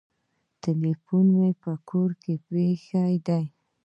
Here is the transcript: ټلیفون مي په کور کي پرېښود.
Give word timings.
ټلیفون 0.61 1.25
مي 1.37 1.49
په 1.61 1.71
کور 1.89 2.09
کي 2.23 2.33
پرېښود. 2.47 3.27